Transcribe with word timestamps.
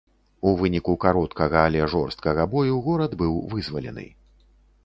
У 0.51 0.53
выніку 0.61 0.95
кароткага, 1.03 1.59
але 1.71 1.83
жорсткага 1.95 2.47
бою, 2.55 2.75
горад 2.89 3.11
быў 3.21 3.37
вызвалены. 3.53 4.07